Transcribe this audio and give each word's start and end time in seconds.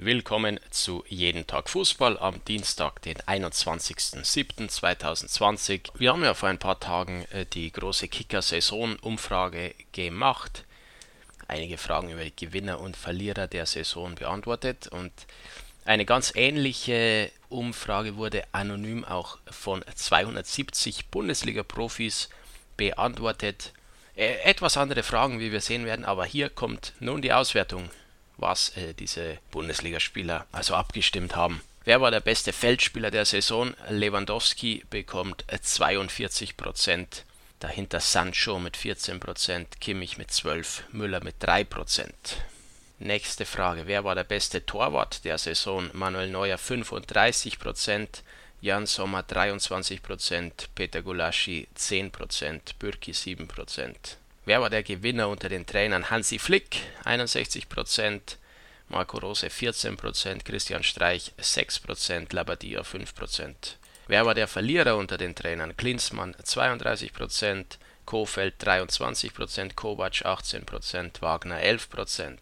Willkommen 0.00 0.60
zu 0.70 1.04
Jeden 1.08 1.48
Tag 1.48 1.68
Fußball 1.68 2.20
am 2.20 2.44
Dienstag, 2.44 3.02
den 3.02 3.16
21.07.2020. 3.16 5.88
Wir 5.94 6.12
haben 6.12 6.22
ja 6.22 6.34
vor 6.34 6.48
ein 6.48 6.60
paar 6.60 6.78
Tagen 6.78 7.24
äh, 7.32 7.46
die 7.46 7.72
große 7.72 8.06
Kicker-Saison-Umfrage 8.06 9.74
gemacht. 9.90 10.64
Einige 11.48 11.78
Fragen 11.78 12.12
über 12.12 12.22
die 12.22 12.36
Gewinner 12.36 12.78
und 12.78 12.96
Verlierer 12.96 13.48
der 13.48 13.66
Saison 13.66 14.14
beantwortet 14.14 14.86
und 14.86 15.10
eine 15.84 16.04
ganz 16.04 16.32
ähnliche 16.36 17.32
Umfrage 17.48 18.16
wurde 18.16 18.44
anonym 18.52 19.04
auch 19.04 19.38
von 19.50 19.84
270 19.92 21.08
Bundesliga-Profis 21.08 22.28
beantwortet. 22.76 23.72
Äh, 24.14 24.34
etwas 24.44 24.76
andere 24.76 25.02
Fragen, 25.02 25.40
wie 25.40 25.50
wir 25.50 25.60
sehen 25.60 25.86
werden, 25.86 26.04
aber 26.04 26.24
hier 26.24 26.50
kommt 26.50 26.92
nun 27.00 27.20
die 27.20 27.32
Auswertung, 27.32 27.90
was 28.38 28.76
äh, 28.76 28.94
diese 28.94 29.38
Bundesligaspieler 29.50 30.46
also 30.52 30.74
abgestimmt 30.74 31.36
haben. 31.36 31.60
Wer 31.84 32.00
war 32.00 32.10
der 32.10 32.20
beste 32.20 32.52
Feldspieler 32.52 33.10
der 33.10 33.24
Saison? 33.24 33.74
Lewandowski 33.88 34.84
bekommt 34.90 35.44
42 35.60 36.56
Prozent. 36.56 37.24
Dahinter 37.60 38.00
Sancho 38.00 38.58
mit 38.58 38.76
14 38.76 39.18
Prozent, 39.20 39.80
Kimmich 39.80 40.16
mit 40.18 40.30
12, 40.30 40.84
Müller 40.92 41.24
mit 41.24 41.36
3 41.40 41.64
Prozent. 41.64 42.42
Nächste 43.00 43.46
Frage. 43.46 43.86
Wer 43.86 44.04
war 44.04 44.14
der 44.14 44.24
beste 44.24 44.66
Torwart 44.66 45.24
der 45.24 45.38
Saison? 45.38 45.90
Manuel 45.92 46.30
Neuer 46.30 46.58
35 46.58 47.58
Prozent, 47.58 48.22
Jan 48.60 48.86
Sommer 48.86 49.22
23% 49.22 50.66
Peter 50.74 51.02
Gulaschi 51.02 51.68
10% 51.76 52.74
Bürki 52.78 53.12
7 53.12 53.48
Wer 54.48 54.62
war 54.62 54.70
der 54.70 54.82
Gewinner 54.82 55.28
unter 55.28 55.50
den 55.50 55.66
Trainern? 55.66 56.08
Hansi 56.08 56.38
Flick 56.38 56.80
61% 57.04 58.38
Marco 58.88 59.18
Rose 59.18 59.46
14% 59.46 60.42
Christian 60.42 60.82
Streich 60.82 61.34
6% 61.38 62.34
Labadia 62.34 62.80
5% 62.80 63.54
Wer 64.06 64.24
war 64.24 64.34
der 64.34 64.48
Verlierer 64.48 64.96
unter 64.96 65.18
den 65.18 65.34
Trainern? 65.34 65.76
Klinsmann 65.76 66.34
32% 66.34 67.76
Kofeld 68.06 68.54
23% 68.64 69.74
Kovac 69.74 70.24
18% 70.24 71.20
Wagner 71.20 71.60
11% 71.60 72.38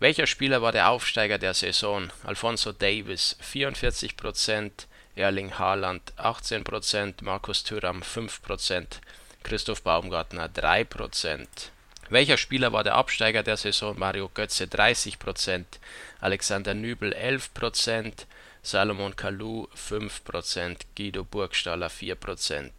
welcher 0.00 0.26
Spieler 0.26 0.60
war 0.60 0.72
der 0.72 0.90
Aufsteiger 0.90 1.38
der 1.38 1.54
Saison? 1.54 2.12
Alfonso 2.24 2.72
Davis 2.72 3.38
44% 3.42 4.70
Erling 5.16 5.58
Haaland 5.58 6.12
18%, 6.18 7.24
Markus 7.24 7.64
Thüram 7.64 8.02
5%, 8.02 9.00
Christoph 9.48 9.80
Baumgartner 9.80 10.50
3%. 10.50 11.46
Welcher 12.10 12.36
Spieler 12.36 12.70
war 12.74 12.84
der 12.84 12.96
Absteiger 12.96 13.42
der 13.42 13.56
Saison? 13.56 13.98
Mario 13.98 14.28
Götze 14.28 14.64
30%, 14.64 15.64
Alexander 16.20 16.74
Nübel 16.74 17.14
11%, 17.14 18.26
Salomon 18.62 19.16
Kalou 19.16 19.66
5%, 19.74 20.80
Guido 20.94 21.24
Burgstaller 21.24 21.88
4%. 21.88 22.70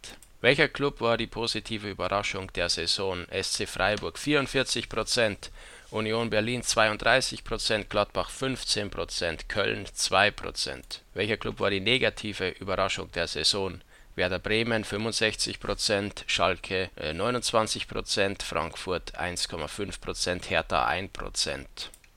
Welcher 0.42 0.68
Club 0.68 1.00
war 1.00 1.16
die 1.16 1.26
positive 1.26 1.90
Überraschung 1.90 2.52
der 2.52 2.68
Saison? 2.68 3.26
SC 3.32 3.66
Freiburg 3.66 4.16
44%, 4.16 5.50
Union 5.90 6.30
Berlin 6.30 6.62
32% 6.62 7.86
Gladbach 7.88 8.30
15% 8.30 9.48
Köln 9.48 9.86
2% 9.86 11.00
Welcher 11.14 11.36
Klub 11.36 11.58
war 11.58 11.70
die 11.70 11.80
negative 11.80 12.50
Überraschung 12.60 13.10
der 13.10 13.26
Saison? 13.26 13.80
Werder 14.16 14.38
Bremen 14.38 14.84
65% 14.84 16.24
Schalke 16.26 16.90
29% 16.98 18.20
äh, 18.20 18.44
Frankfurt 18.44 19.18
1,5% 19.18 20.48
Hertha 20.48 20.88
1% 20.88 21.66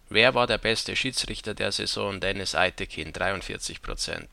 Wer 0.10 0.36
war 0.36 0.48
der 0.48 0.58
beste 0.58 0.96
Schiedsrichter 0.96 1.54
der 1.54 1.72
Saison? 1.72 2.20
Dennis 2.20 2.56
Eitekin 2.56 3.14
43% 3.14 4.28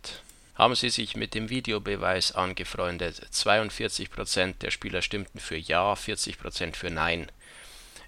Haben 0.54 0.74
Sie 0.74 0.90
sich 0.90 1.16
mit 1.16 1.34
dem 1.34 1.48
Videobeweis 1.48 2.32
angefreundet? 2.32 3.22
42% 3.32 4.58
der 4.58 4.70
Spieler 4.70 5.02
stimmten 5.02 5.38
für 5.38 5.56
Ja, 5.56 5.92
40% 5.92 6.76
für 6.76 6.90
Nein. 6.90 7.30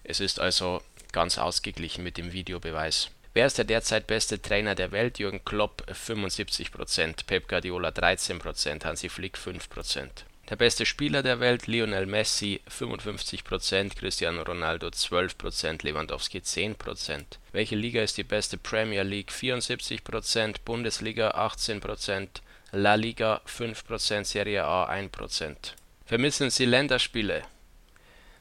Es 0.05 0.21
ist 0.21 0.41
also 0.41 0.83
ganz 1.13 1.39
ausgeglichen 1.39 2.03
mit 2.03 2.17
dem 2.17 2.33
Videobeweis. 2.33 3.11
Wer 3.35 3.47
ist 3.47 3.57
der 3.57 3.65
derzeit 3.65 4.07
beste 4.07 4.43
Trainer 4.43 4.75
der 4.75 4.93
Welt? 4.93 5.19
Jürgen 5.19 5.43
Klopp 5.43 5.87
75%, 5.91 7.25
Pep 7.27 7.49
Guardiola 7.49 7.89
13%, 7.89 8.85
Hansi 8.85 9.09
Flick 9.09 9.39
5%. 9.39 10.09
Der 10.51 10.57
beste 10.57 10.85
Spieler 10.85 11.23
der 11.23 11.41
Welt? 11.41 11.67
Lionel 11.67 12.05
Messi 12.05 12.61
55%, 12.69 13.97
Cristiano 13.97 14.43
Ronaldo 14.43 14.89
12%, 14.89 15.83
Lewandowski 15.83 16.41
10%. 16.41 17.25
Welche 17.53 17.75
Liga 17.75 18.03
ist 18.03 18.19
die 18.19 18.25
beste? 18.25 18.59
Premier 18.59 19.03
League 19.03 19.31
74%, 19.31 20.57
Bundesliga 20.63 21.31
18%, 21.31 22.29
La 22.73 22.97
Liga 22.97 23.41
5%, 23.47 24.25
Serie 24.25 24.65
A 24.65 24.93
1%. 24.93 25.57
Vermissen 26.05 26.51
Sie 26.51 26.67
Länderspiele? 26.67 27.45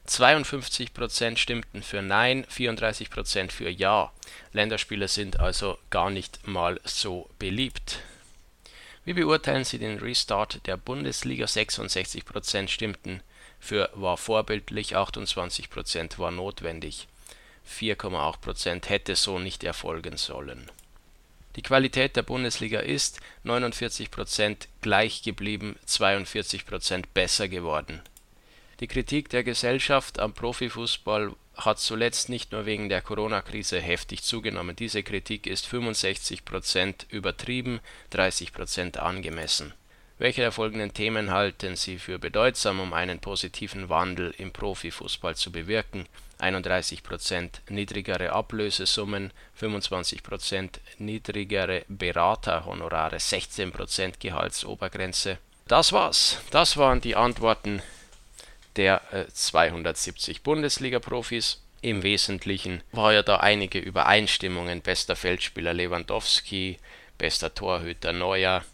52% 0.08 1.36
stimmten 1.36 1.82
für 1.82 2.02
Nein, 2.02 2.44
34% 2.46 3.50
für 3.50 3.70
Ja. 3.70 4.12
Länderspiele 4.52 5.08
sind 5.08 5.38
also 5.40 5.78
gar 5.90 6.10
nicht 6.10 6.46
mal 6.46 6.80
so 6.84 7.30
beliebt. 7.38 8.00
Wie 9.04 9.14
beurteilen 9.14 9.64
Sie 9.64 9.78
den 9.78 9.98
Restart 9.98 10.66
der 10.66 10.76
Bundesliga? 10.76 11.46
66% 11.46 12.68
stimmten 12.68 13.20
für 13.60 13.90
war 13.94 14.16
vorbildlich, 14.16 14.96
28% 14.96 16.18
war 16.18 16.32
notwendig, 16.32 17.06
4,8% 17.68 18.88
hätte 18.88 19.14
so 19.14 19.38
nicht 19.38 19.62
erfolgen 19.62 20.16
sollen. 20.16 20.68
Die 21.54 21.62
Qualität 21.62 22.16
der 22.16 22.22
Bundesliga 22.22 22.80
ist 22.80 23.20
49% 23.44 24.66
gleich 24.80 25.22
geblieben, 25.22 25.78
42% 25.86 27.04
besser 27.14 27.46
geworden 27.46 28.02
die 28.80 28.86
Kritik 28.88 29.28
der 29.28 29.44
Gesellschaft 29.44 30.18
am 30.18 30.32
Profifußball 30.32 31.32
hat 31.56 31.78
zuletzt 31.78 32.28
nicht 32.28 32.52
nur 32.52 32.66
wegen 32.66 32.88
der 32.88 33.02
Corona-Krise 33.02 33.80
heftig 33.80 34.22
zugenommen. 34.22 34.76
Diese 34.76 35.02
Kritik 35.02 35.46
ist 35.46 35.66
65% 35.66 37.10
übertrieben, 37.10 37.80
30% 38.12 38.98
angemessen. 38.98 39.74
Welche 40.18 40.42
der 40.42 40.52
folgenden 40.52 40.94
Themen 40.94 41.30
halten 41.30 41.74
Sie 41.74 41.98
für 41.98 42.18
bedeutsam, 42.18 42.80
um 42.80 42.92
einen 42.92 43.18
positiven 43.18 43.88
Wandel 43.88 44.32
im 44.38 44.52
Profifußball 44.52 45.34
zu 45.34 45.50
bewirken? 45.50 46.06
31% 46.38 47.50
niedrigere 47.70 48.32
Ablösesummen, 48.32 49.32
25% 49.60 50.78
niedrigere 50.98 51.84
Beraterhonorare, 51.88 53.16
16% 53.16 54.14
Gehaltsobergrenze. 54.18 55.38
Das 55.68 55.92
war's. 55.92 56.38
Das 56.50 56.76
waren 56.76 57.00
die 57.00 57.16
Antworten 57.16 57.82
der 58.76 59.02
äh, 59.12 59.26
270 59.32 60.42
Bundesliga-Profis. 60.42 61.62
Im 61.80 62.04
Wesentlichen 62.04 62.82
war 62.92 63.12
ja 63.12 63.22
da 63.22 63.38
einige 63.38 63.80
Übereinstimmungen. 63.80 64.82
Bester 64.82 65.16
Feldspieler 65.16 65.74
Lewandowski, 65.74 66.78
bester 67.18 67.52
Torhüter 67.54 68.12
Neuer, 68.12 68.64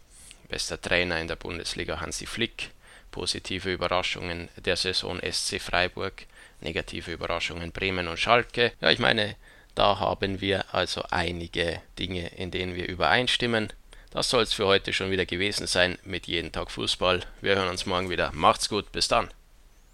bester 0.48 0.80
Trainer 0.80 1.18
in 1.20 1.28
der 1.28 1.36
Bundesliga 1.36 2.00
Hansi 2.00 2.26
Flick, 2.26 2.70
positive 3.10 3.72
Überraschungen 3.72 4.48
der 4.56 4.76
Saison 4.76 5.20
SC 5.20 5.60
Freiburg, 5.60 6.26
negative 6.60 7.12
Überraschungen 7.12 7.72
Bremen 7.72 8.08
und 8.08 8.18
Schalke. 8.18 8.72
Ja, 8.80 8.90
ich 8.90 8.98
meine, 8.98 9.36
da 9.74 9.98
haben 10.00 10.40
wir 10.40 10.74
also 10.74 11.02
einige 11.10 11.80
Dinge, 11.98 12.28
in 12.36 12.50
denen 12.50 12.74
wir 12.74 12.88
übereinstimmen. 12.88 13.72
Das 14.10 14.30
soll 14.30 14.42
es 14.42 14.54
für 14.54 14.66
heute 14.66 14.92
schon 14.92 15.10
wieder 15.10 15.26
gewesen 15.26 15.66
sein 15.66 15.98
mit 16.04 16.26
jeden 16.26 16.52
Tag 16.52 16.70
Fußball. 16.70 17.24
Wir 17.40 17.56
hören 17.56 17.68
uns 17.68 17.86
morgen 17.86 18.10
wieder. 18.10 18.32
Macht's 18.32 18.68
gut, 18.68 18.90
bis 18.92 19.08
dann. 19.08 19.28